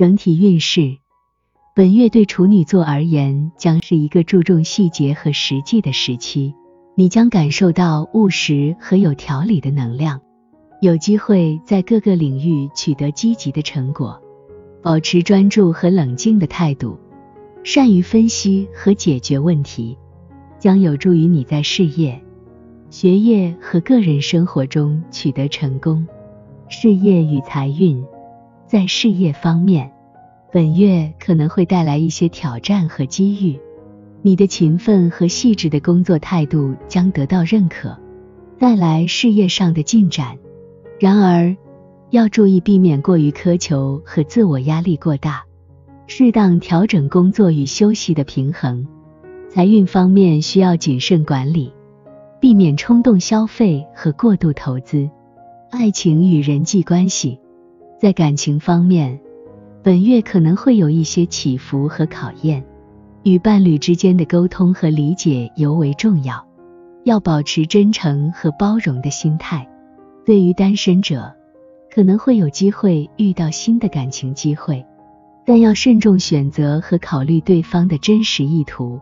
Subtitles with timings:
[0.00, 0.96] 整体运势，
[1.76, 6.54] 本月对处女座而言将是一个注重细节和实际的时期，
[6.94, 10.18] 你将感受到务实和有条理的能量，
[10.80, 14.18] 有机会在各个领域取得积极的成果。
[14.80, 16.98] 保持专注和冷静的态度，
[17.62, 19.98] 善于分析和解决问题，
[20.58, 22.18] 将有助于你在事业、
[22.88, 26.06] 学业和个人生活中取得成功。
[26.70, 28.02] 事业与财运，
[28.70, 29.90] 在事业方面，
[30.52, 33.58] 本月可能会带来一些挑战和机遇，
[34.22, 37.98] 你的勤奋和细致的工作态度将得到认可，
[38.60, 40.38] 带来事业上的进展。
[41.00, 41.56] 然而，
[42.10, 45.42] 要注意避免过于苛求和自我压力过大，
[46.06, 48.86] 适当调整工作与休息的平衡。
[49.48, 51.72] 财运方面需要谨慎管理，
[52.38, 55.10] 避免冲动消费和过度投资。
[55.72, 57.40] 爱情与人际关系，
[58.00, 59.20] 在感情方面，
[59.82, 62.64] 本月可能会有一些起伏和考验，
[63.24, 66.42] 与伴侣之间的沟通和理解尤为重要，
[67.04, 69.68] 要保持真诚和包容的心态。
[70.24, 71.30] 对于单身者，
[71.94, 74.82] 可能会有机会遇到新的感情机会，
[75.44, 78.98] 但要慎重选择和考虑对方的真实意图。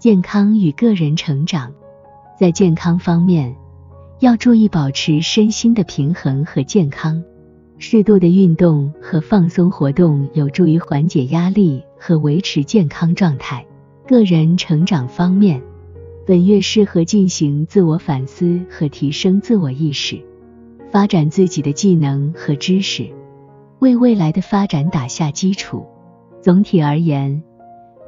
[0.00, 1.72] 健康与个人成长，
[2.36, 3.54] 在健康方面，
[4.18, 7.22] 要注意保持身心的平衡和健康。
[7.86, 13.66] 适度的运动和放松活动有助于缓解压力和维持健康状态。
[14.08, 15.60] 个人成长方面，
[16.26, 20.18] 本月适合进行自我反思和提升自我意识。
[20.90, 23.06] 发展自己的技能和知识，
[23.80, 25.84] 为未来的发展打下基础。
[26.40, 27.42] 总体而言，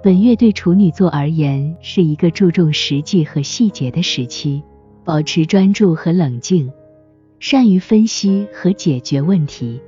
[0.02, 4.62] 本月对处女座而言是一个注重实际和细节的时期。
[5.04, 6.72] 保持专注和冷静，
[7.38, 9.80] 善于分析和解决问题，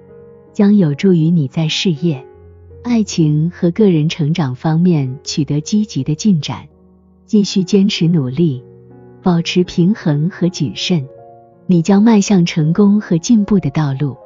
[0.52, 2.24] 将有助于你在事业、
[2.82, 6.68] 爱情和个人成长方面取得积极的进展。
[7.26, 8.62] 继续坚持努力，
[9.22, 11.06] 保持平衡和谨慎。
[11.66, 14.16] 你将迈向成功和进步的道路。